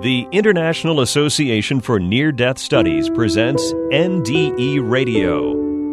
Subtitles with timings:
[0.00, 5.50] The International Association for Near Death Studies presents NDE Radio,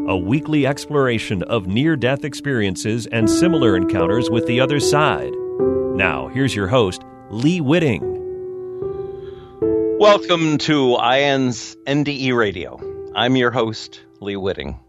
[0.08, 5.34] a weekly exploration of near death experiences and similar encounters with the other side.
[5.96, 7.02] Now, here's your host,
[7.32, 8.04] Lee Witting.
[9.98, 12.80] Welcome to IANDS NDE Radio.
[13.16, 14.80] I'm your host, Lee Witting.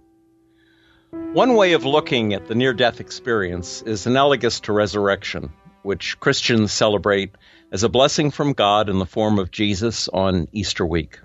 [1.32, 5.54] One way of looking at the near death experience is analogous to resurrection,
[5.84, 7.30] which Christians celebrate
[7.76, 11.18] as a blessing from God in the form of Jesus on Easter week.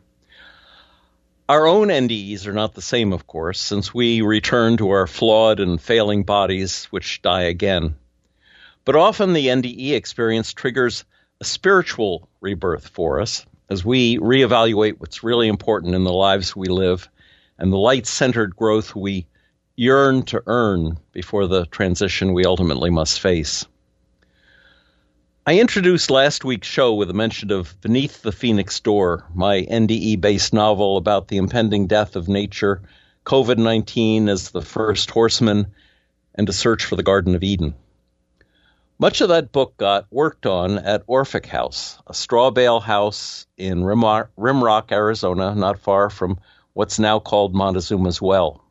[1.47, 5.61] Our own NDEs are not the same, of course, since we return to our flawed
[5.61, 7.95] and failing bodies, which die again.
[8.83, 11.05] But often the NDE experience triggers
[11.39, 16.67] a spiritual rebirth for us as we reevaluate what's really important in the lives we
[16.67, 17.07] live
[17.57, 19.25] and the light centered growth we
[19.77, 23.65] yearn to earn before the transition we ultimately must face.
[25.43, 30.21] I introduced last week's show with a mention of Beneath the Phoenix Door, my NDE
[30.21, 32.83] based novel about the impending death of nature,
[33.25, 35.73] COVID 19 as the first horseman,
[36.35, 37.73] and a search for the Garden of Eden.
[38.99, 43.81] Much of that book got worked on at Orphic House, a straw bale house in
[43.81, 46.39] Rimrock, Arizona, not far from
[46.73, 48.63] what's now called Montezuma's Well.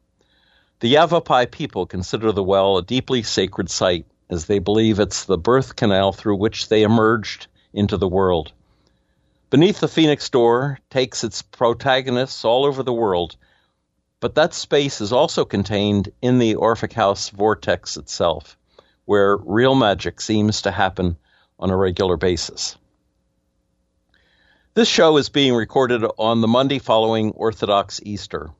[0.78, 5.36] The Yavapai people consider the well a deeply sacred site as they believe it's the
[5.36, 8.52] birth canal through which they emerged into the world.
[9.50, 13.36] Beneath the Phoenix Door takes its protagonists all over the world,
[14.20, 18.56] but that space is also contained in the Orphic House vortex itself,
[19.04, 21.16] where real magic seems to happen
[21.58, 22.76] on a regular basis.
[24.74, 28.50] This show is being recorded on the Monday following Orthodox Easter.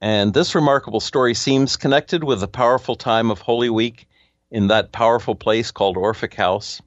[0.00, 4.06] And this remarkable story seems connected with the powerful time of Holy Week
[4.50, 6.80] in that powerful place called Orphic House.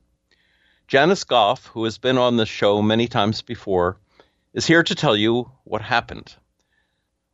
[0.88, 3.98] Janice Goff, who has been on the show many times before,
[4.54, 6.34] is here to tell you what happened.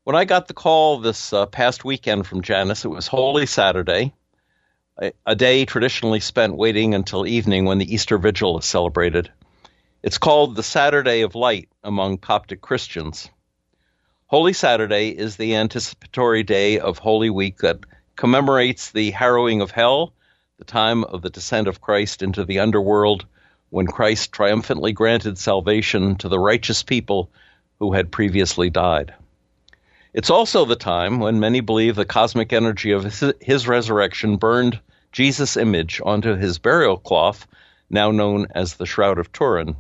[0.04, 4.14] When I got the call this uh, past weekend from Janice, it was Holy Saturday,
[5.02, 9.32] a, a day traditionally spent waiting until evening when the Easter Vigil is celebrated.
[10.04, 13.30] It's called the Saturday of Light among Coptic Christians.
[14.28, 17.80] Holy Saturday is the anticipatory day of Holy Week that
[18.16, 20.14] commemorates the harrowing of hell,
[20.58, 23.26] the time of the descent of Christ into the underworld,
[23.72, 27.30] when Christ triumphantly granted salvation to the righteous people
[27.80, 29.14] who had previously died.
[30.14, 34.80] It's also the time when many believe the cosmic energy of his, resurrection burned
[35.12, 37.48] Jesus' image onto his burial cloth,
[37.90, 39.76] now known as the Shroud of Turin.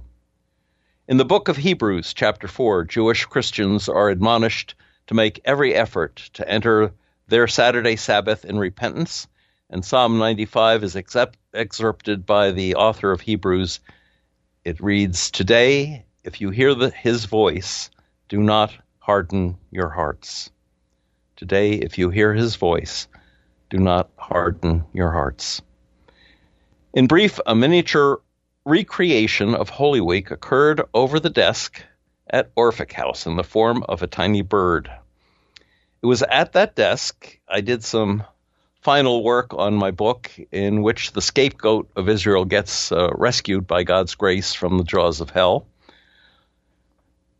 [1.07, 4.75] In the book of Hebrews, chapter 4, Jewish Christians are admonished
[5.07, 6.91] to make every effort to enter
[7.29, 9.27] their Saturday Sabbath in repentance,
[9.69, 13.79] and Psalm 95 is except, excerpted by the author of Hebrews.
[14.63, 17.89] It reads, Today, if you hear the, his voice,
[18.29, 20.49] do not harden your hearts.
[21.35, 23.07] Today, if you hear his voice,
[23.69, 25.61] do not harden your hearts.
[26.93, 28.21] In brief, a miniature
[28.65, 31.83] recreation of Holy Week occurred over the desk
[32.29, 34.89] at Orphic House in the form of a tiny bird.
[36.01, 38.23] It was at that desk I did some
[38.85, 43.81] final work on my book in which the scapegoat of Israel gets uh, rescued by
[43.81, 45.65] God's grace from the jaws of hell.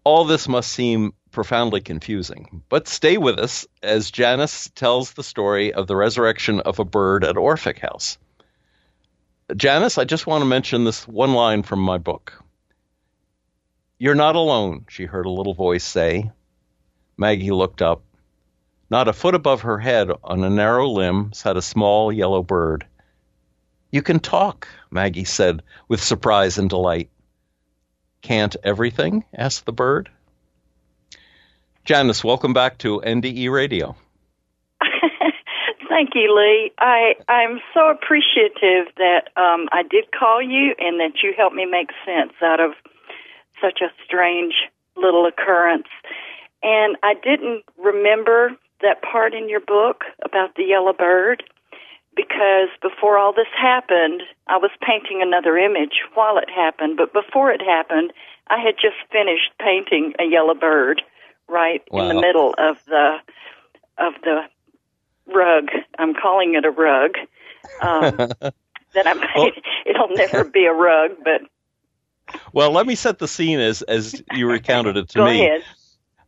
[0.04, 5.72] All this must seem profoundly confusing, but stay with us as Janice tells the story
[5.72, 8.18] of the resurrection of a bird at Orphic House.
[9.56, 12.44] Janice, I just want to mention this one line from my book.
[14.00, 16.32] You're not alone, she heard a little voice say.
[17.20, 18.02] Maggie looked up.
[18.90, 22.86] Not a foot above her head, on a narrow limb, sat a small yellow bird.
[23.92, 27.10] You can talk, Maggie said with surprise and delight.
[28.22, 29.26] Can't everything?
[29.34, 30.10] asked the bird.
[31.84, 33.96] Janice, welcome back to NDE Radio.
[35.90, 36.72] Thank you, Lee.
[36.80, 41.66] I I'm so appreciative that um, I did call you and that you helped me
[41.66, 42.72] make sense out of
[43.62, 44.56] such a strange
[44.98, 45.88] little occurrence.
[46.64, 51.44] And I didn't remember that part in your book about the yellow bird
[52.16, 57.52] because before all this happened, I was painting another image while it happened, but before
[57.52, 58.14] it happened,
[58.48, 61.02] I had just finished painting a yellow bird
[61.48, 62.04] right wow.
[62.04, 63.18] in the middle of the
[63.98, 64.42] of the
[65.34, 65.70] rug.
[65.98, 67.12] I'm calling it a rug.
[67.82, 68.16] Um,
[68.94, 69.52] that I'm well,
[69.86, 71.42] it'll never be a rug, but
[72.54, 75.46] well, let me set the scene as as you recounted it to Go me.
[75.46, 75.64] Ahead.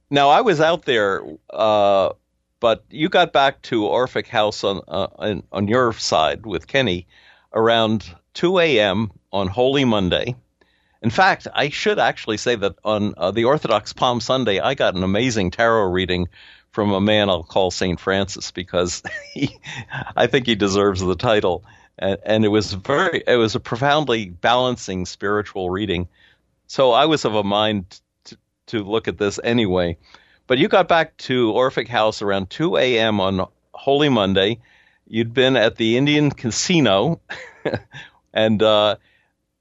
[0.09, 2.11] Now I was out there uh,
[2.59, 7.07] but you got back to Orphic House on uh, on your side with Kenny
[7.53, 9.11] around 2 a.m.
[9.31, 10.35] on Holy Monday,
[11.01, 14.95] In fact, I should actually say that on uh, the Orthodox Palm Sunday, I got
[14.95, 16.27] an amazing tarot reading
[16.71, 17.99] from a man I'll call St.
[17.99, 19.03] Francis because
[19.33, 19.57] he,
[20.15, 21.63] I think he deserves the title.
[21.97, 26.07] And, and it was very, it was a profoundly balancing spiritual reading.
[26.67, 28.37] So I was of a mind to,
[28.67, 29.97] to look at this anyway.
[30.47, 33.19] But you got back to Orphic House around 2 a.m.
[33.19, 34.59] on Holy Monday.
[35.05, 37.19] You'd been at the Indian Casino,
[38.33, 38.95] and uh,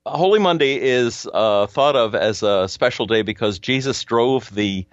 [0.06, 4.86] Holy Monday is uh, thought of as a special day because Jesus drove the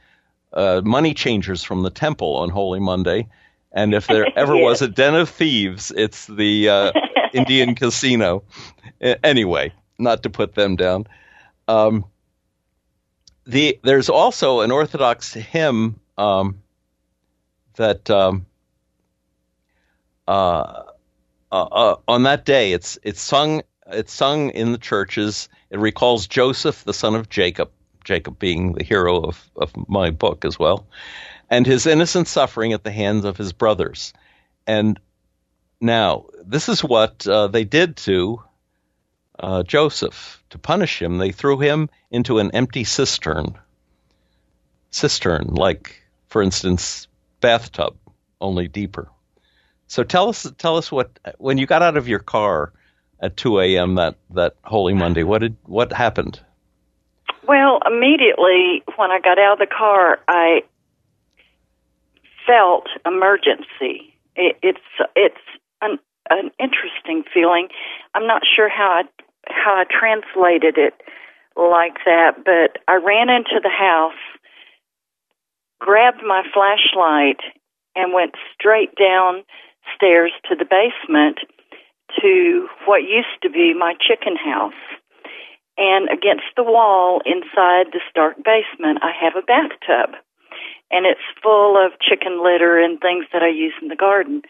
[0.51, 3.27] uh, money changers from the temple on Holy Monday.
[3.71, 4.63] And if there ever yes.
[4.63, 6.91] was a den of thieves, it's the uh,
[7.33, 8.43] Indian Casino.
[9.01, 11.05] Anyway, not to put them down.
[11.67, 12.05] Um,
[13.45, 16.61] the there's also an Orthodox hymn um,
[17.75, 18.45] that um,
[20.27, 20.83] uh,
[21.51, 25.49] uh, uh, on that day it's it's sung it's sung in the churches.
[25.69, 27.71] It recalls Joseph, the son of Jacob,
[28.03, 30.87] Jacob being the hero of, of my book as well,
[31.49, 34.13] and his innocent suffering at the hands of his brothers.
[34.65, 34.99] And
[35.81, 38.41] now this is what uh, they did to
[39.39, 43.55] uh, Joseph to punish him, they threw him into an empty cistern.
[44.91, 47.07] Cistern, like, for instance,
[47.41, 47.95] bathtub,
[48.39, 49.09] only deeper.
[49.87, 52.71] So tell us, tell us what when you got out of your car
[53.19, 53.95] at 2 a.m.
[53.95, 56.39] that that Holy Monday, what did what happened?
[57.47, 60.63] Well, immediately when I got out of the car, I
[62.47, 64.15] felt emergency.
[64.35, 64.79] It, it's
[65.15, 65.35] it's
[65.81, 67.67] an an interesting feeling.
[68.13, 70.93] I'm not sure how I how I translated it
[71.55, 74.19] like that, but I ran into the house,
[75.79, 77.41] grabbed my flashlight,
[77.95, 81.39] and went straight downstairs to the basement
[82.21, 84.73] to what used to be my chicken house.
[85.77, 90.15] And against the wall inside this dark basement, I have a bathtub.
[90.91, 94.43] And it's full of chicken litter and things that I use in the garden.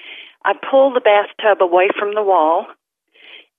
[0.45, 2.68] I pull the bathtub away from the wall,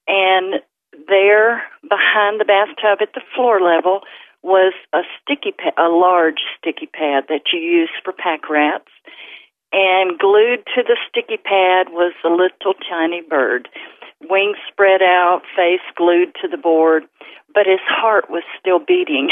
[0.06, 0.60] and
[1.08, 4.00] there behind the bathtub at the floor level
[4.42, 8.90] was a sticky pad, a large sticky pad that you use for pack rats.
[9.74, 13.68] And glued to the sticky pad was a little tiny bird,
[14.30, 17.02] wings spread out, face glued to the board,
[17.52, 19.30] but his heart was still beating.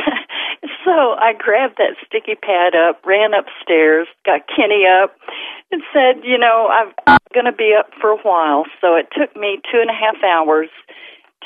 [0.84, 5.16] so I grabbed that sticky pad up, ran upstairs, got Kenny up,
[5.72, 8.64] and said, you know, I'm going to be up for a while.
[8.82, 10.68] So it took me two and a half hours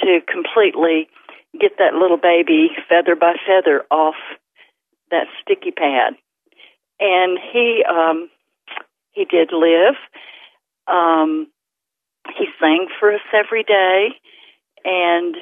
[0.02, 1.06] to completely
[1.60, 4.18] get that little baby feather by feather off
[5.12, 6.14] that sticky pad.
[7.00, 8.28] And he um
[9.12, 9.94] he did live.
[10.86, 11.48] Um
[12.36, 14.08] he sang for us every day
[14.84, 15.34] and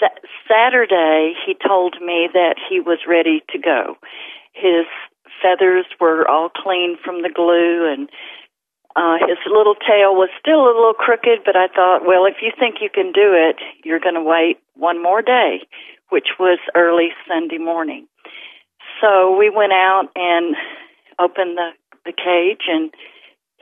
[0.00, 3.96] sa- Saturday he told me that he was ready to go.
[4.52, 4.86] His
[5.42, 8.08] feathers were all clean from the glue and
[8.96, 12.50] uh, his little tail was still a little crooked, but I thought, well, if you
[12.58, 15.62] think you can do it, you're going to wait one more day,
[16.08, 18.08] which was early Sunday morning.
[19.00, 20.54] So we went out and
[21.18, 21.70] opened the,
[22.04, 22.90] the cage, and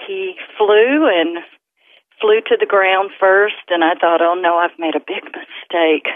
[0.06, 1.38] he flew and
[2.20, 3.62] flew to the ground first.
[3.69, 6.09] And I thought, oh no, I've made a big mistake.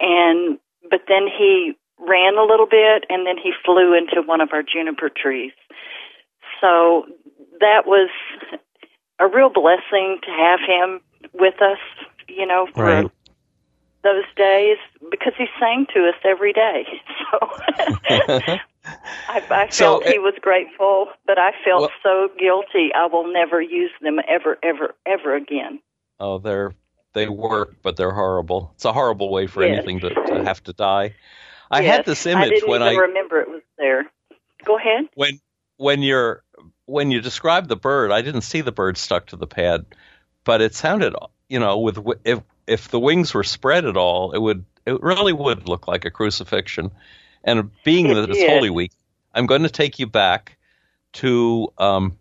[0.00, 0.58] And
[0.90, 4.62] but then he ran a little bit, and then he flew into one of our
[4.62, 5.52] juniper trees.
[6.60, 7.06] So
[7.60, 8.10] that was
[9.20, 11.00] a real blessing to have him
[11.32, 11.78] with us,
[12.28, 13.10] you know, for right.
[14.02, 14.78] Those days
[15.10, 16.86] because he sang to us every day.
[17.32, 17.38] So
[18.84, 22.90] I, I felt so, he was grateful, but I felt well, so guilty.
[22.94, 25.80] I will never use them ever, ever, ever again.
[26.18, 26.74] Oh, they're
[27.12, 28.72] they work, but they're horrible.
[28.74, 29.78] It's a horrible way for yes.
[29.78, 31.14] anything to, to have to die.
[31.70, 31.96] I yes.
[31.96, 34.10] had this image I didn't when even I remember it was there.
[34.64, 35.08] Go ahead.
[35.14, 35.40] When
[35.76, 36.42] when you're
[36.86, 39.86] when you described the bird, I didn't see the bird stuck to the pad,
[40.44, 41.14] but it sounded,
[41.48, 45.32] you know, with if if the wings were spread at all, it would it really
[45.32, 46.90] would look like a crucifixion.
[47.44, 48.92] And being that it's Holy Week,
[49.34, 50.56] I'm going to take you back
[51.14, 52.16] to um,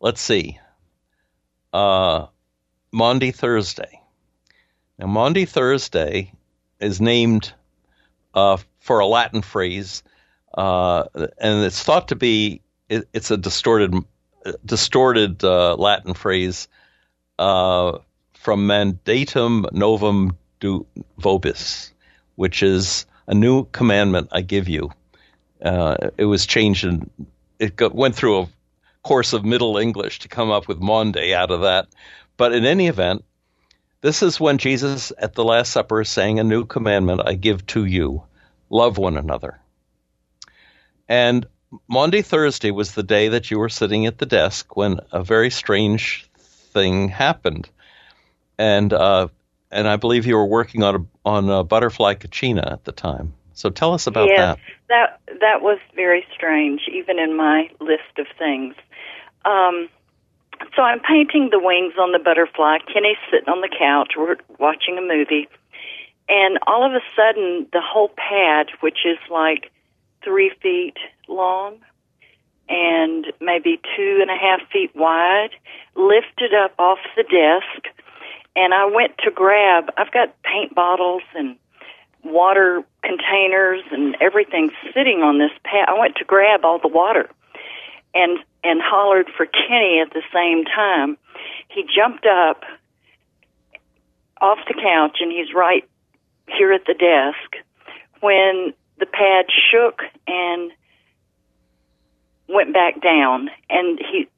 [0.00, 0.58] let's see,
[1.72, 2.26] uh,
[2.90, 4.00] Maundy Thursday.
[4.98, 6.32] Now, Maundy Thursday
[6.80, 7.52] is named
[8.34, 10.02] uh, for a Latin phrase,
[10.52, 13.94] uh, and it's thought to be it, it's a distorted
[14.64, 16.68] distorted uh, Latin phrase
[17.38, 17.98] uh,
[18.42, 20.84] from mandatum novum do
[21.18, 21.92] vobis,
[22.34, 24.90] which is a new commandment I give you.
[25.64, 27.08] Uh, it was changed and
[27.60, 28.48] it got, went through a
[29.04, 31.86] course of Middle English to come up with Monday out of that.
[32.36, 33.24] But in any event,
[34.02, 37.64] This is when Jesus at the Last Supper is saying, A new commandment I give
[37.68, 38.24] to you
[38.68, 39.60] love one another.
[41.08, 41.46] And
[41.86, 45.50] Maundy Thursday was the day that you were sitting at the desk when a very
[45.50, 46.28] strange
[46.72, 47.70] thing happened.
[48.58, 49.28] And uh,
[49.70, 53.34] and I believe you were working on a, on a butterfly kachina at the time.
[53.54, 54.58] So tell us about yes, that.
[55.26, 58.74] that that was very strange, even in my list of things.
[59.44, 59.88] Um,
[60.76, 62.78] so I'm painting the wings on the butterfly.
[62.92, 64.12] Kenny's sitting on the couch.
[64.16, 65.48] We're watching a movie,
[66.28, 69.70] and all of a sudden, the whole pad, which is like
[70.22, 70.96] three feet
[71.28, 71.78] long
[72.68, 75.50] and maybe two and a half feet wide,
[75.94, 77.94] lifted up off the desk.
[78.54, 81.56] And I went to grab, I've got paint bottles and
[82.22, 85.88] water containers and everything sitting on this pad.
[85.88, 87.28] I went to grab all the water
[88.14, 91.16] and and hollered for Kenny at the same time.
[91.68, 92.62] He jumped up
[94.40, 95.88] off the couch and he's right
[96.46, 97.64] here at the desk
[98.20, 100.70] when the pad shook and
[102.48, 104.28] went back down and he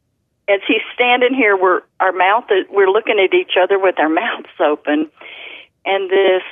[0.49, 4.49] as he's standing here we're our mouth we're looking at each other with our mouths
[4.61, 5.11] open.
[5.87, 6.43] And this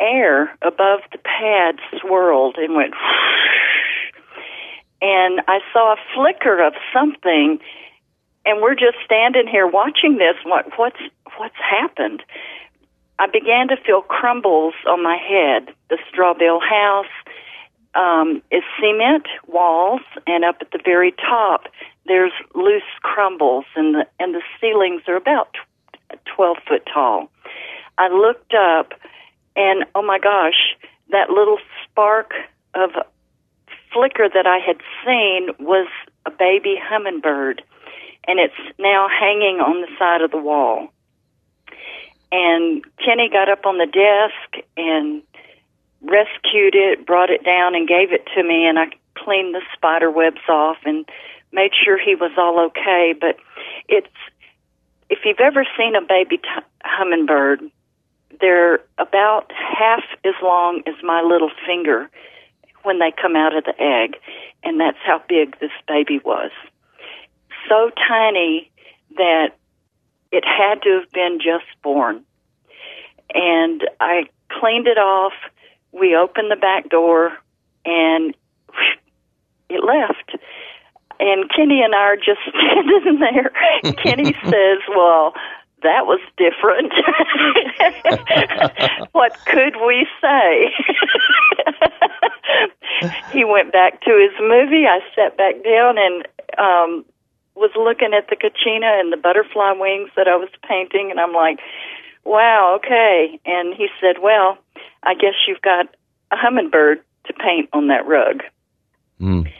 [0.00, 2.94] air above the pad swirled and went
[5.02, 7.58] and I saw a flicker of something.
[8.44, 11.00] And we're just standing here watching this what what's
[11.36, 12.22] what's happened?
[13.18, 15.74] I began to feel crumbles on my head.
[15.88, 17.06] The Straw bale house
[17.96, 21.64] um, is cement walls, and up at the very top,
[22.06, 25.56] there's loose crumbles, and the and the ceilings are about
[26.24, 27.30] twelve foot tall.
[27.98, 28.92] I looked up,
[29.56, 30.76] and oh my gosh,
[31.10, 32.32] that little spark
[32.74, 32.90] of
[33.92, 35.88] flicker that I had seen was
[36.26, 37.62] a baby hummingbird,
[38.28, 40.88] and it's now hanging on the side of the wall.
[42.32, 45.22] And Kenny got up on the desk and
[46.10, 48.86] rescued it, brought it down, and gave it to me, and I
[49.16, 51.08] cleaned the spider webs off and
[51.52, 53.14] made sure he was all okay.
[53.18, 53.36] But
[53.88, 54.06] it's
[55.08, 56.48] if you've ever seen a baby t-
[56.84, 57.62] hummingbird,
[58.40, 62.10] they're about half as long as my little finger
[62.82, 64.16] when they come out of the egg,
[64.62, 66.50] and that's how big this baby was.
[67.68, 68.70] So tiny
[69.16, 69.56] that
[70.30, 72.22] it had to have been just born.
[73.34, 75.32] And I cleaned it off
[75.98, 77.32] we opened the back door
[77.84, 78.34] and
[79.68, 80.36] it left.
[81.18, 83.52] And Kenny and I are just standing there.
[84.02, 85.32] Kenny says, Well,
[85.82, 86.92] that was different.
[89.12, 90.72] what could we say?
[93.32, 94.86] he went back to his movie.
[94.86, 96.26] I sat back down and
[96.58, 97.04] um
[97.54, 101.32] was looking at the kachina and the butterfly wings that I was painting and I'm
[101.32, 101.58] like,
[102.26, 103.40] Wow, okay.
[103.46, 104.58] And he said, Well,
[105.02, 105.86] I guess you've got
[106.32, 108.42] a hummingbird to paint on that rug.
[109.20, 109.52] Mm.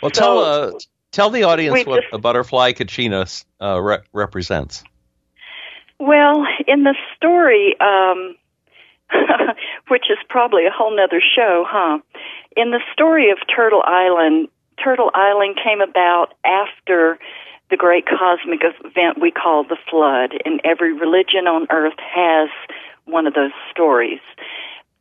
[0.00, 0.72] Well, so, tell uh,
[1.10, 4.84] tell the audience what just, a butterfly kachina uh, re- represents.
[5.98, 8.36] Well, in the story, um,
[9.88, 11.98] which is probably a whole nother show, huh?
[12.56, 14.48] In the story of Turtle Island,
[14.82, 17.18] Turtle Island came about after
[17.70, 22.48] the great cosmic event we call the flood, and every religion on earth has
[23.04, 24.20] one of those stories.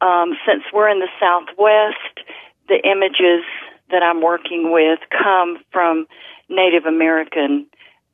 [0.01, 2.27] Um, since we're in the Southwest,
[2.67, 3.45] the images
[3.91, 6.07] that I'm working with come from
[6.49, 7.67] Native American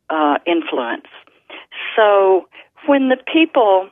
[0.10, 1.08] uh, influence.
[1.96, 2.48] So
[2.86, 3.90] when the people,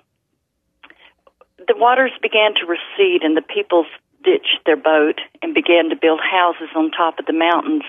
[1.67, 3.85] the waters began to recede and the people
[4.23, 7.83] ditched their boat and began to build houses on top of the mountains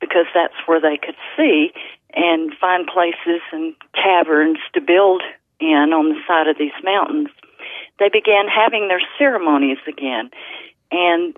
[0.00, 1.72] because that's where they could see
[2.14, 5.22] and find places and caverns to build
[5.60, 7.28] in on the side of these mountains
[8.00, 10.30] they began having their ceremonies again.
[10.90, 11.36] And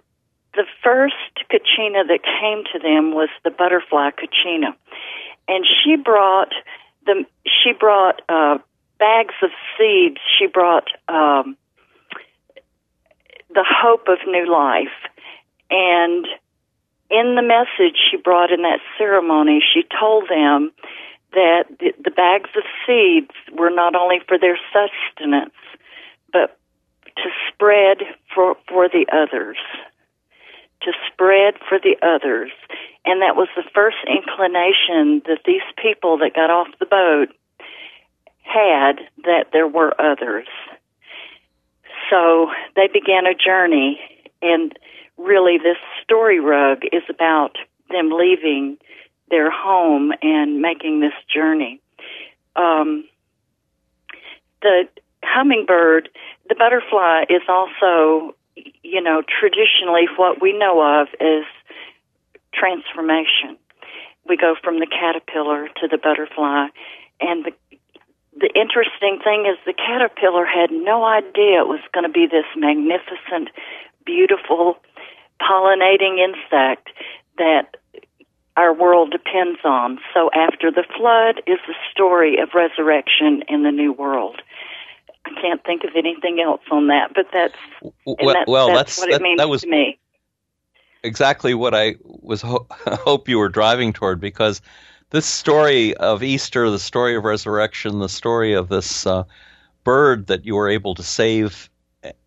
[0.55, 1.15] the first
[1.51, 4.75] kachina that came to them was the butterfly kachina.
[5.49, 6.53] And she brought
[7.05, 8.59] the she brought uh,
[8.99, 10.19] bags of seeds.
[10.39, 11.57] She brought um,
[13.51, 14.95] the hope of new life.
[15.69, 16.27] And
[17.13, 20.73] in the message she brought in that ceremony, she told them
[21.33, 25.55] that the, the bags of seeds were not only for their sustenance,
[26.33, 26.59] but
[27.17, 27.99] to spread
[28.35, 29.59] for, for the others.
[30.83, 32.51] To spread for the others.
[33.05, 37.29] And that was the first inclination that these people that got off the boat
[38.43, 40.49] had that there were others.
[42.11, 44.01] So they began a journey,
[44.43, 44.77] and
[45.19, 47.57] really, this story rug is about
[47.91, 48.79] them leaving
[49.31, 51.81] their home and making this journey.
[52.57, 53.05] Um,
[54.61, 54.85] the
[55.25, 56.09] hummingbird,
[56.49, 58.35] the butterfly is also,
[58.83, 61.45] you know, traditionally what we know of as
[62.53, 63.57] transformation.
[64.29, 66.69] We go from the caterpillar to the butterfly,
[67.21, 67.53] and the
[68.35, 72.49] the interesting thing is the caterpillar had no idea it was going to be this
[72.57, 73.51] magnificent,
[74.07, 74.79] beautiful,
[75.43, 76.89] pollinating insect
[77.39, 77.77] that
[78.57, 79.99] our world depends on.
[80.15, 84.41] So after the flood is the story of resurrection in the new world.
[85.25, 87.55] I can't think of anything else on that, but that's
[88.05, 89.99] well, that, well that's, that's, what that, it means that was to me.
[91.05, 94.61] exactly what I was ho- hope you were driving toward because
[95.11, 99.25] this story of Easter, the story of resurrection, the story of this uh,
[99.85, 101.71] bird that you were able to save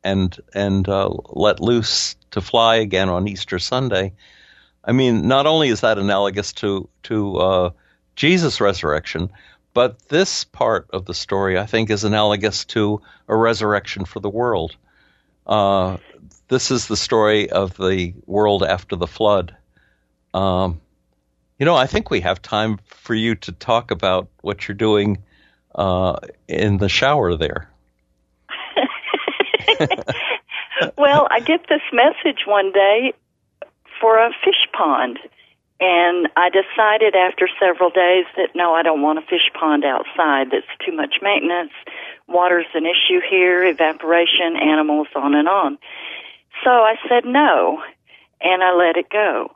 [0.04, 4.12] and and uh, let loose to fly again on Easter Sunday.
[4.84, 7.70] I mean, not only is that analogous to to uh,
[8.16, 9.32] Jesus' resurrection,
[9.74, 14.30] but this part of the story, I think, is analogous to a resurrection for the
[14.30, 14.76] world.
[15.48, 15.98] Uh,
[16.50, 19.56] this is the story of the world after the flood.
[20.34, 20.82] Um,
[21.58, 25.20] you know, I think we have time for you to talk about what you're doing
[25.74, 26.18] uh,
[26.50, 27.70] in the shower there.
[30.98, 33.14] well, I get this message one day
[34.00, 35.20] for a fish pond.
[35.80, 40.48] And I decided after several days that no, I don't want a fish pond outside.
[40.52, 41.72] That's too much maintenance.
[42.28, 45.78] Water's an issue here, evaporation, animals, on and on.
[46.64, 47.84] So I said no,
[48.40, 49.52] and I let it go.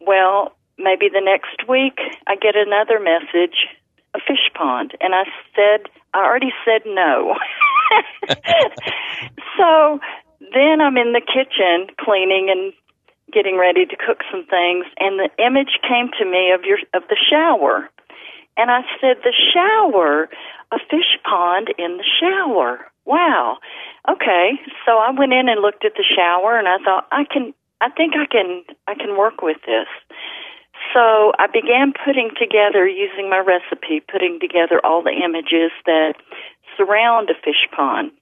[0.00, 3.68] Well, maybe the next week I get another message,
[4.14, 7.36] a fish pond, and I said, I already said no.
[9.56, 10.00] so
[10.52, 12.72] then I'm in the kitchen cleaning and
[13.32, 17.02] getting ready to cook some things, and the image came to me of your of
[17.08, 17.88] the shower,
[18.56, 20.28] and I said, "The shower,
[20.70, 23.58] a fish pond in the shower." Wow.
[24.08, 27.52] Okay, so I went in and looked at the shower, and I thought, I can,
[27.80, 29.88] I think I can, I can work with this.
[30.92, 36.14] So I began putting together, using my recipe, putting together all the images that
[36.76, 38.12] surround a fish pond.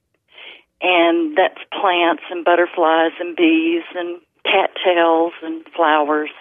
[0.81, 6.31] And that's plants and butterflies and bees and cattails and flowers,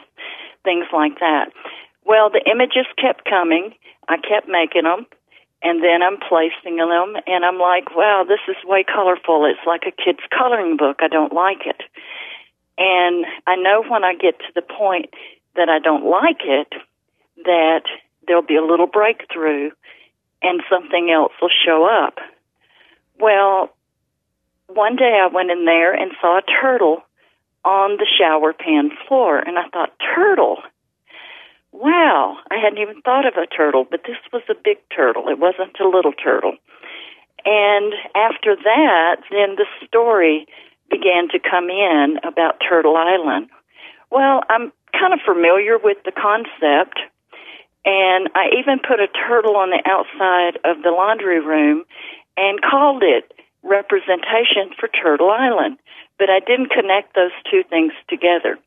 [0.65, 1.53] things like that.
[2.05, 3.75] Well, the images kept coming.
[4.09, 5.07] I kept making them.
[5.63, 9.45] And then I'm placing them, and I'm like, wow, this is way colorful.
[9.45, 11.01] It's like a kid's coloring book.
[11.03, 11.83] I don't like it.
[12.79, 15.11] And I know when I get to the point
[15.57, 16.73] that I don't like it,
[17.45, 17.83] that
[18.27, 19.71] there'll be a little breakthrough
[20.41, 22.15] and something else will show up.
[23.19, 23.69] Well,
[24.75, 27.03] one day I went in there and saw a turtle
[27.65, 30.59] on the shower pan floor, and I thought, turtle?
[31.73, 35.29] Wow, I hadn't even thought of a turtle, but this was a big turtle.
[35.29, 36.57] It wasn't a little turtle.
[37.45, 40.47] And after that, then the story
[40.91, 43.49] began to come in about Turtle Island.
[44.11, 46.99] Well, I'm kind of familiar with the concept,
[47.85, 51.85] and I even put a turtle on the outside of the laundry room
[52.37, 55.79] and called it Representation for Turtle Island.
[56.19, 58.59] But I didn't connect those two things together.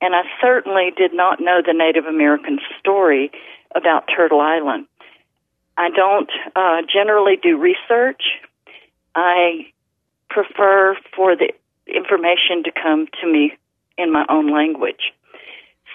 [0.00, 3.30] And I certainly did not know the Native American story
[3.74, 4.86] about Turtle Island.
[5.76, 8.22] I don't uh, generally do research.
[9.14, 9.66] I
[10.28, 11.52] prefer for the
[11.86, 13.52] information to come to me
[13.96, 15.12] in my own language.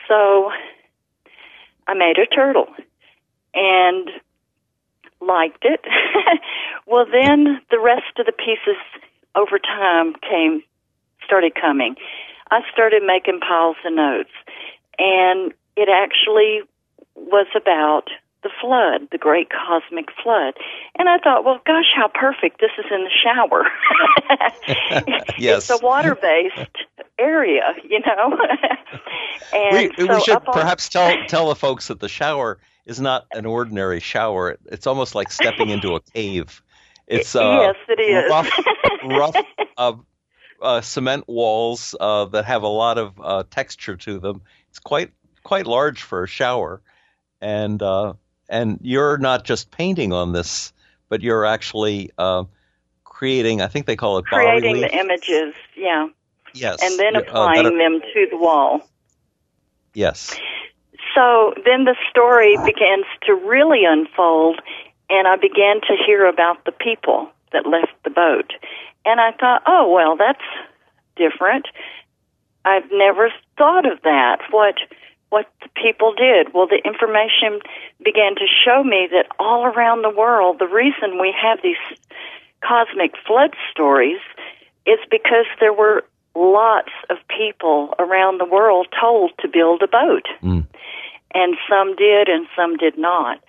[0.08, 0.52] So
[1.88, 2.68] I made a turtle
[3.54, 4.10] and
[5.22, 5.82] liked it.
[6.88, 8.78] well, then the rest of the pieces
[9.36, 10.64] over time came,
[11.24, 11.96] started coming.
[12.50, 14.32] I started making piles of notes,
[15.00, 16.62] and it actually
[17.16, 18.10] was about
[18.44, 20.56] the flood, the great cosmic flood.
[20.98, 22.60] And I thought, well, gosh, how perfect.
[22.60, 23.68] This is in the shower.
[25.38, 25.70] yes.
[25.70, 26.78] It's a water based
[27.20, 28.38] area, you know.
[29.54, 32.60] and we, so we should up on- perhaps tell tell the folks that the shower
[32.86, 34.58] is not an ordinary shower.
[34.66, 36.62] It's almost like stepping into a cave.
[37.08, 38.30] It's uh, yes, it is.
[38.30, 38.50] rough,
[39.04, 39.36] rough
[39.78, 39.94] uh,
[40.62, 44.42] uh, cement walls uh, that have a lot of uh, texture to them.
[44.70, 45.12] It's quite
[45.44, 46.82] quite large for a shower,
[47.42, 48.14] and uh,
[48.50, 50.72] and you're not just painting on this,
[51.10, 52.46] but you're actually uh,
[53.04, 53.62] creating.
[53.62, 56.08] I think they call it creating the images, yeah,
[56.54, 58.82] Yes, and then applying them to the wall.
[59.94, 60.38] Yes.
[61.16, 64.62] So then the story begins to really unfold,
[65.10, 68.54] and I began to hear about the people that left the boat.
[69.06, 70.44] And I thought, oh, well, that's
[71.16, 71.68] different.
[72.64, 74.40] I've never thought of that.
[74.52, 74.76] What
[75.32, 76.54] what the people did.
[76.54, 77.62] Well, the information
[78.04, 81.80] began to show me that all around the world, the reason we have these
[82.62, 84.20] cosmic flood stories
[84.86, 86.04] is because there were
[86.36, 90.28] lots of people around the world told to build a boat.
[90.44, 90.68] Mm.
[91.34, 93.40] And some did and some did not.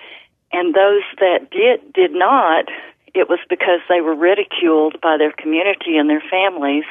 [0.52, 2.66] And those that did did not,
[3.14, 6.84] it was because they were ridiculed by their community and their families,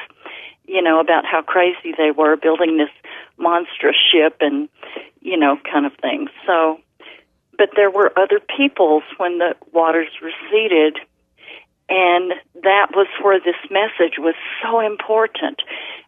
[0.66, 2.90] you know, about how crazy they were building this
[3.38, 4.68] monstrous ship and
[5.20, 6.28] you know, kind of thing.
[6.46, 6.80] So
[7.58, 10.98] but there were other peoples when the waters receded
[11.88, 15.60] and that was where this message was so important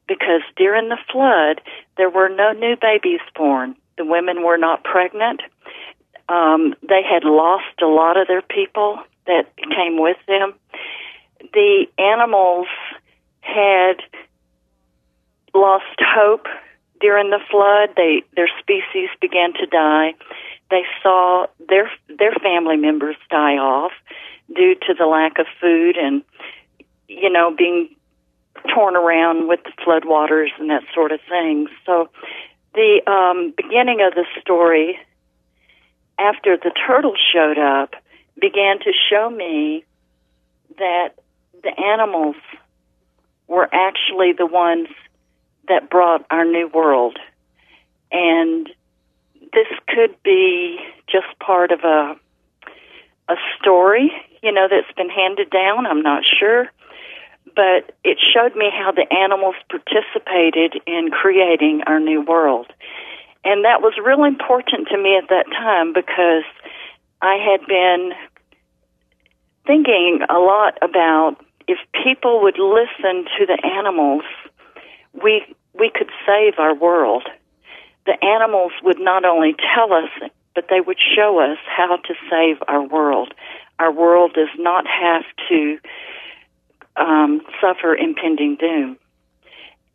[0.08, 1.60] because during the flood,
[1.96, 3.76] there were no new babies born.
[3.96, 5.40] The women were not pregnant.
[6.28, 10.54] Um, they had lost a lot of their people that came with them.
[11.52, 12.66] The animals
[13.40, 13.96] had
[15.54, 16.46] lost hope
[17.00, 17.90] during the flood.
[17.96, 20.14] They their species began to die.
[20.70, 23.92] They saw their their family members die off
[24.54, 26.22] due to the lack of food and
[27.08, 27.94] you know being
[28.74, 31.66] torn around with the floodwaters and that sort of thing.
[31.84, 32.08] So
[32.74, 34.98] the um, beginning of the story,
[36.18, 37.94] after the turtle showed up,
[38.40, 39.84] began to show me
[40.78, 41.14] that
[41.62, 42.36] the animals
[43.48, 44.88] were actually the ones
[45.68, 47.18] that brought our new world.
[48.10, 48.68] And
[49.52, 52.16] this could be just part of a
[53.26, 55.86] a story, you know, that's been handed down.
[55.86, 56.66] I'm not sure.
[57.54, 62.66] But it showed me how the animals participated in creating our new world.
[63.44, 66.44] And that was real important to me at that time because
[67.22, 68.12] I had been
[69.66, 71.36] thinking a lot about
[71.68, 74.24] if people would listen to the animals,
[75.12, 75.44] we
[75.78, 77.24] we could save our world.
[78.06, 80.10] The animals would not only tell us
[80.54, 83.34] but they would show us how to save our world.
[83.78, 85.78] Our world does not have to
[86.96, 88.98] um, suffer impending doom.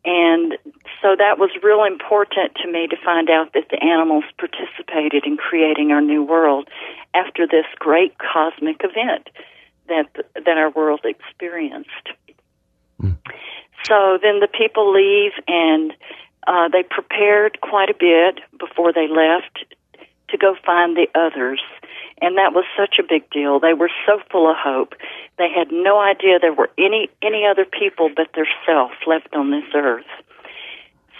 [0.04, 0.56] And
[1.02, 5.36] so that was real important to me to find out that the animals participated in
[5.36, 6.68] creating our new world
[7.12, 9.28] after this great cosmic event
[9.88, 12.08] that that our world experienced.
[13.02, 13.18] Mm.
[13.84, 15.92] So then the people leave and
[16.46, 19.64] uh, they prepared quite a bit before they left
[20.30, 21.60] to go find the others.
[22.22, 23.60] And that was such a big deal.
[23.60, 24.94] They were so full of hope.
[25.38, 29.50] They had no idea there were any any other people but their self left on
[29.50, 30.04] this earth.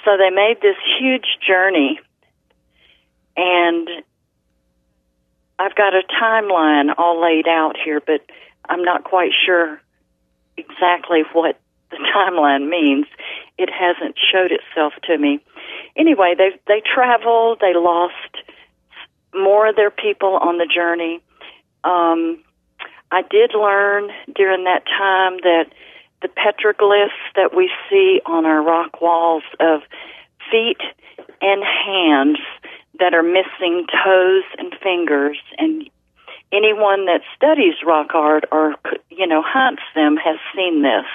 [0.04, 2.00] So they made this huge journey
[3.36, 3.88] and
[5.58, 8.22] I've got a timeline all laid out here, but
[8.68, 9.80] I'm not quite sure
[10.56, 11.60] exactly what
[11.90, 13.06] the timeline means.
[13.58, 15.40] It hasn't showed itself to me.
[15.96, 18.36] Anyway, they they traveled, they lost
[19.34, 21.20] more of their people on the journey.
[21.84, 22.42] Um,
[23.10, 25.66] I did learn during that time that
[26.22, 29.80] the petroglyphs that we see on our rock walls of
[30.50, 30.80] feet
[31.40, 32.38] and hands
[32.98, 35.88] that are missing toes and fingers and
[36.52, 38.74] anyone that studies rock art or
[39.10, 41.06] you know hunts them has seen this.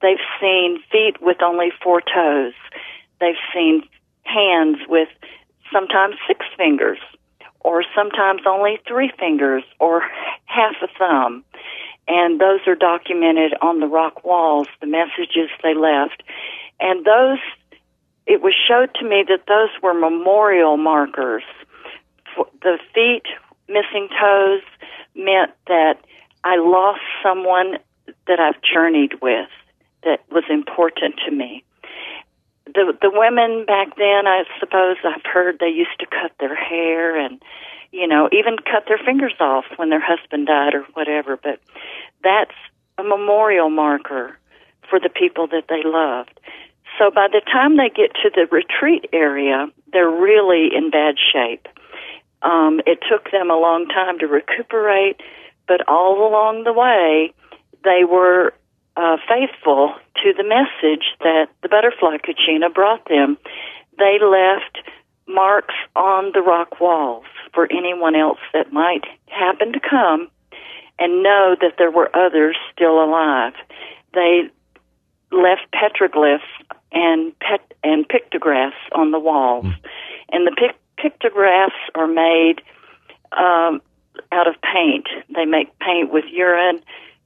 [0.00, 2.54] They've seen feet with only four toes.
[3.20, 3.82] They've seen
[4.22, 5.08] hands with
[5.70, 6.98] sometimes six fingers
[7.60, 10.02] or sometimes only three fingers or
[10.46, 11.44] half a thumb.
[12.08, 16.22] And those are documented on the rock walls, the messages they left.
[16.80, 17.38] And those,
[18.26, 21.44] it was showed to me that those were memorial markers.
[22.62, 23.24] The feet
[23.68, 24.62] missing toes
[25.14, 25.98] meant that
[26.42, 27.78] I lost someone
[28.26, 29.48] that I've journeyed with
[30.02, 31.64] that was important to me
[32.74, 37.18] the the women back then, I suppose I've heard they used to cut their hair
[37.18, 37.42] and
[37.92, 41.36] you know even cut their fingers off when their husband died or whatever.
[41.36, 41.60] But
[42.22, 42.54] that's
[42.98, 44.36] a memorial marker
[44.88, 46.38] for the people that they loved.
[46.98, 51.66] So by the time they get to the retreat area, they're really in bad shape.
[52.42, 55.20] Um, it took them a long time to recuperate,
[55.68, 57.32] but all along the way,
[57.84, 58.52] they were
[59.00, 63.38] uh, faithful to the message that the butterfly kachina brought them.
[63.98, 64.78] They left
[65.26, 70.28] marks on the rock walls for anyone else that might happen to come
[70.98, 73.54] and know that there were others still alive.
[74.12, 74.50] They
[75.32, 76.40] left petroglyphs
[76.92, 79.76] and pet and pictographs on the walls, mm.
[80.30, 82.60] and the pic- pictographs are made
[83.32, 83.80] um,
[84.32, 85.06] out of paint.
[85.34, 86.82] They make paint with urine,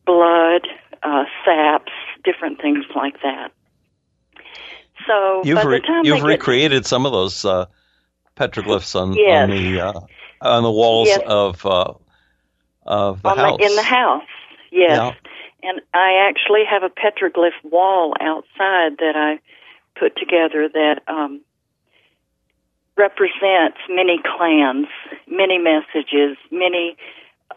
[0.06, 0.68] blood,
[1.04, 1.92] uh, saps,
[2.24, 3.52] different things like that.
[5.06, 7.66] So you've, time you've recreated get, some of those uh,
[8.36, 9.42] petroglyphs on, yes.
[9.42, 10.00] on the uh,
[10.40, 11.20] on the walls yes.
[11.26, 11.92] of uh,
[12.86, 14.22] of the on house the, in the house.
[14.70, 14.90] Yes.
[14.90, 15.70] Yeah.
[15.70, 19.40] and I actually have a petroglyph wall outside that I
[19.98, 21.42] put together that um,
[22.96, 24.86] represents many clans,
[25.28, 26.96] many messages, many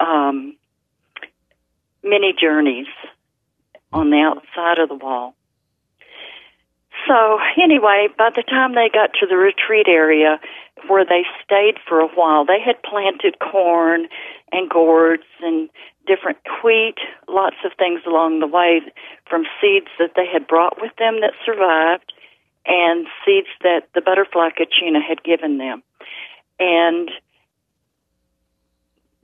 [0.00, 0.56] um,
[2.02, 2.86] many journeys
[3.92, 5.34] on the outside of the wall.
[7.06, 10.40] So anyway, by the time they got to the retreat area
[10.88, 14.08] where they stayed for a while, they had planted corn
[14.52, 15.68] and gourds and
[16.06, 16.96] different wheat,
[17.28, 18.80] lots of things along the way
[19.28, 22.12] from seeds that they had brought with them that survived
[22.66, 25.82] and seeds that the butterfly kachina had given them.
[26.58, 27.10] And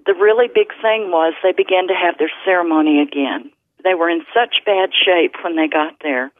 [0.07, 3.51] the really big thing was they began to have their ceremony again.
[3.85, 6.33] They were in such bad shape when they got there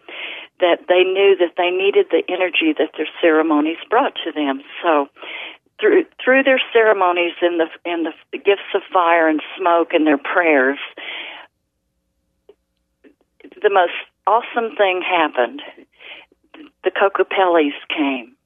[0.61, 4.63] that they knew that they needed the energy that their ceremonies brought to them.
[4.83, 5.09] So
[5.81, 10.19] through through their ceremonies and the and the gifts of fire and smoke and their
[10.19, 10.79] prayers,
[13.63, 13.93] the most
[14.27, 15.63] awesome thing happened.
[16.85, 18.37] The Kokopellis came.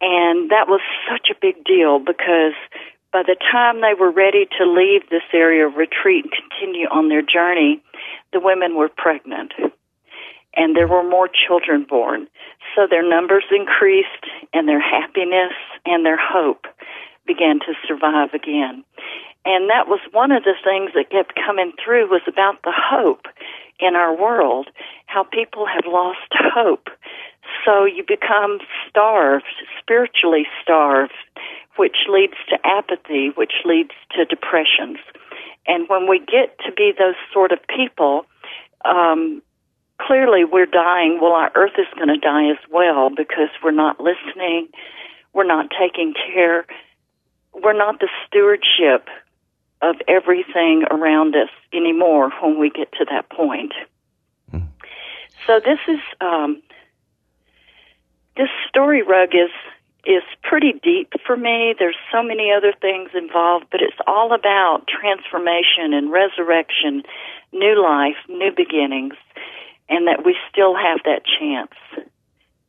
[0.00, 2.54] And that was such a big deal because
[3.12, 7.08] by the time they were ready to leave this area of retreat and continue on
[7.08, 7.80] their journey,
[8.32, 9.52] the women were pregnant
[10.54, 12.28] and there were more children born.
[12.74, 15.52] So their numbers increased and their happiness
[15.86, 16.66] and their hope
[17.26, 18.84] began to survive again.
[19.44, 23.26] And that was one of the things that kept coming through was about the hope
[23.80, 24.68] in our world,
[25.06, 26.88] how people have lost hope.
[27.64, 31.12] So you become starved, spiritually starved,
[31.76, 34.98] which leads to apathy, which leads to depressions.
[35.66, 38.26] And when we get to be those sort of people,
[38.84, 39.42] um,
[40.00, 41.18] clearly we're dying.
[41.20, 44.68] Well, our earth is going to die as well because we're not listening,
[45.32, 46.66] we're not taking care,
[47.54, 49.08] we're not the stewardship
[49.80, 53.72] of everything around us anymore when we get to that point.
[54.52, 54.68] Mm.
[55.46, 56.62] So this is um,
[58.36, 59.50] this story rug is
[60.04, 61.74] is pretty deep for me.
[61.78, 67.02] There's so many other things involved, but it's all about transformation and resurrection,
[67.52, 69.14] new life, new beginnings
[69.92, 71.72] and that we still have that chance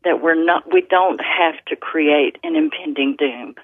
[0.04, 3.56] that we're not we don't have to create an impending doom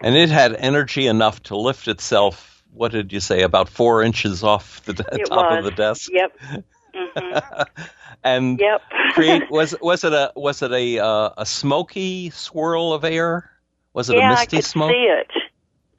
[0.00, 4.42] and it had energy enough to lift itself what did you say about four inches
[4.42, 5.58] off the it top was.
[5.58, 7.62] of the desk yep mm-hmm.
[8.24, 13.04] and yep create was was it a was it a uh, a smoky swirl of
[13.04, 13.50] air
[13.92, 14.90] was it yeah, a misty smoke?
[14.90, 15.42] I could smoke see it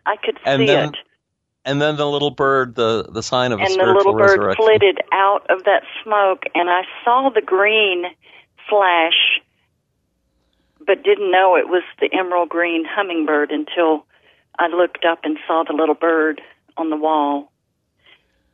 [0.06, 0.96] i could and see then, it
[1.66, 5.00] and then the little bird, the the sign of and a the little bird flitted
[5.12, 8.06] out of that smoke, and I saw the green
[8.70, 9.42] flash,
[10.86, 14.06] but didn't know it was the emerald green hummingbird until
[14.60, 16.40] I looked up and saw the little bird
[16.78, 17.52] on the wall.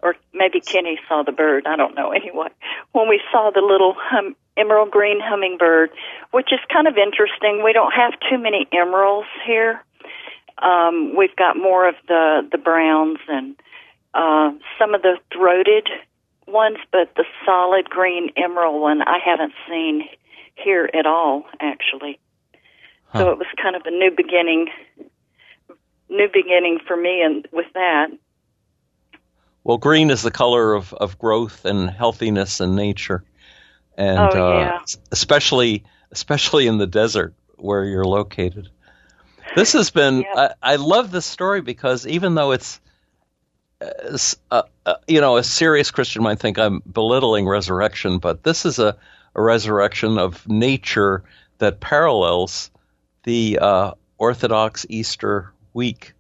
[0.04, 1.68] Or maybe Kenny saw the bird.
[1.68, 2.12] I don't know.
[2.22, 2.50] Anyway,
[2.92, 5.90] when we saw the little hum, emerald green hummingbird,
[6.32, 9.82] which is kind of interesting, we don't have too many emeralds here
[10.62, 13.56] um, we've got more of the the browns and
[14.14, 15.88] uh, some of the throated
[16.48, 20.08] ones, but the solid green emerald one I haven't seen
[20.56, 22.20] here at all, actually.
[23.08, 23.20] Huh.
[23.20, 24.68] So it was kind of a new beginning,
[26.10, 28.08] new beginning for me, and with that.
[29.64, 33.24] Well, green is the color of, of growth and healthiness and nature,
[33.96, 34.76] and oh, yeah.
[34.76, 34.80] uh,
[35.12, 38.70] especially especially in the desert where you're located.
[39.56, 40.26] This has been.
[40.36, 42.80] I, I, love this story because even though it's,
[44.50, 48.80] uh, uh, you know, a serious Christian might think I'm belittling resurrection, but this is
[48.80, 48.98] a,
[49.36, 51.24] a resurrection of nature
[51.58, 52.72] that parallels
[53.24, 56.14] the uh, Orthodox Easter week,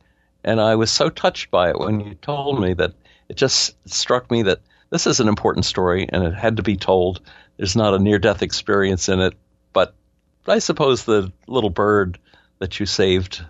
[0.43, 2.93] and I was so touched by it when you told me that
[3.31, 6.75] it just struck me that this is an important story and it had to be
[6.75, 7.21] told.
[7.55, 9.35] There's not a near-death experience in it,
[9.71, 9.95] but
[10.45, 12.19] I suppose the little bird
[12.59, 13.41] that you saved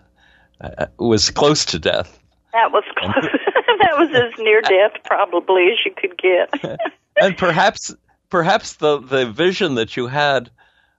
[0.61, 2.19] uh, was close to death.
[2.53, 3.13] That was close.
[3.79, 6.79] that was as near death probably as you could get.
[7.19, 7.95] and perhaps
[8.29, 10.51] perhaps the the vision that you had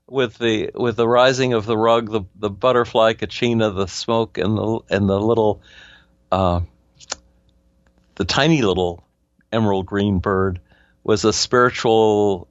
[0.08, 4.58] with the with the rising of the rug, the the butterfly kachina, the smoke, and
[4.58, 5.62] the and the little
[6.32, 6.62] uh,
[8.22, 9.02] the tiny little
[9.50, 10.60] emerald green bird
[11.02, 12.46] was a spiritual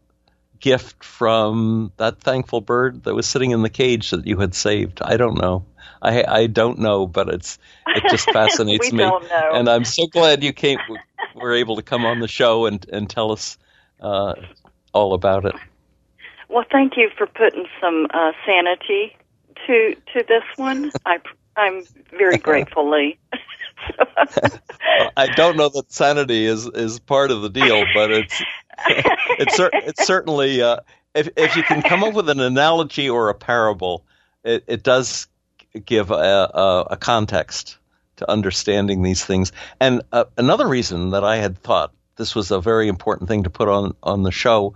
[0.60, 5.02] gift from that thankful bird that was sitting in the cage that you had saved?
[5.02, 5.64] I don't know.
[6.02, 7.58] I I don't know, but it's
[7.88, 9.10] it just fascinates me.
[9.32, 10.78] And I'm so glad you came
[11.36, 13.58] were able to come on the show and and tell us
[14.02, 14.34] uh,
[14.92, 15.56] all about it.
[16.50, 19.16] Well, thank you for putting some uh, sanity
[19.68, 20.92] to to this one.
[21.06, 21.20] I
[21.56, 23.18] I'm very grateful, Lee,
[25.18, 28.42] I don't know that sanity is is part of the deal, but it's
[28.88, 30.78] it's it's certainly uh,
[31.14, 34.06] if if you can come up with an analogy or a parable,
[34.44, 35.28] it, it does
[35.86, 37.78] give a, a, a context
[38.18, 39.52] to understanding these things.
[39.80, 43.50] And uh, another reason that I had thought this was a very important thing to
[43.50, 44.76] put on on the show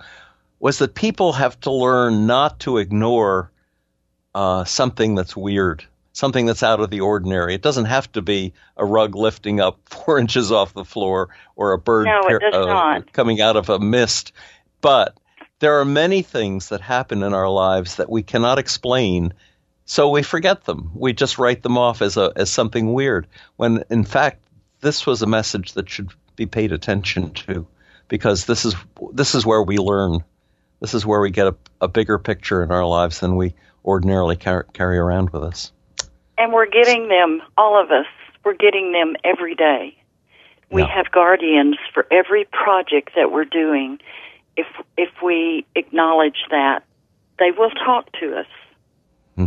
[0.60, 3.52] was that people have to learn not to ignore
[4.34, 7.54] uh, something that's weird, something that's out of the ordinary.
[7.54, 11.74] It doesn't have to be a rug lifting up four inches off the floor or
[11.74, 14.32] a bird no, uh, coming out of a mist.
[14.80, 15.18] But
[15.60, 19.34] there are many things that happen in our lives that we cannot explain,
[19.84, 20.92] so we forget them.
[20.96, 23.28] We just write them off as a as something weird.
[23.58, 24.42] When in fact,
[24.80, 27.68] this was a message that should be paid attention to,
[28.08, 28.76] because this is
[29.12, 30.24] this is where we learn.
[30.80, 34.36] This is where we get a, a bigger picture in our lives than we ordinarily
[34.36, 35.72] car- carry around with us.
[36.38, 38.08] And we're getting them, all of us.
[38.44, 39.98] We're getting them every day.
[40.72, 40.94] We yeah.
[40.94, 44.00] have guardians for every project that we're doing.
[44.58, 44.68] If
[44.98, 46.84] if we acknowledge that,
[47.40, 48.48] they will talk to us.
[49.36, 49.46] Hmm.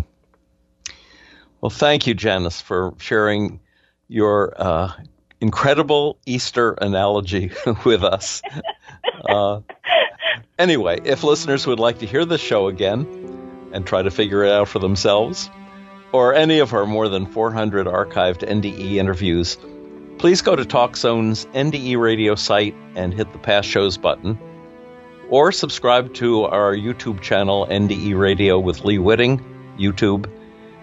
[1.60, 3.60] Well, thank you, Janice, for sharing
[4.08, 4.92] your uh,
[5.40, 7.50] incredible Easter analogy
[7.84, 8.42] with us.
[9.28, 9.60] uh,
[10.58, 14.52] anyway, if listeners would like to hear the show again and try to figure it
[14.52, 15.50] out for themselves,
[16.12, 19.58] or any of our more than 400 archived NDE interviews,
[20.18, 24.38] please go to TalkZone's NDE radio site and hit the past shows button,
[25.28, 29.44] or subscribe to our YouTube channel, NDE Radio with Lee Witting,
[29.78, 30.30] YouTube,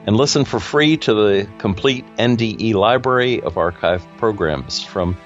[0.06, 5.18] and listen for free to the complete NDE library of archived programs from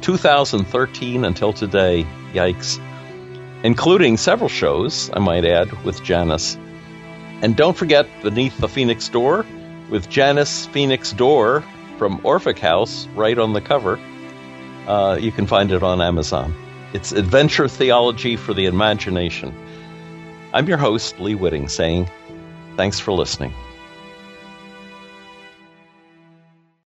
[0.00, 2.04] 2013 until today.
[2.32, 2.80] Yikes.
[3.62, 6.58] Including several shows, I might add, with Janice
[7.42, 9.46] and don't forget Beneath the Phoenix Door
[9.90, 11.64] with Janice Phoenix Door
[11.98, 13.98] from Orphic House right on the cover.
[14.86, 16.54] Uh, you can find it on Amazon.
[16.92, 19.54] It's adventure theology for the imagination.
[20.52, 22.08] I'm your host, Lee Witting, saying
[22.76, 23.52] thanks for listening.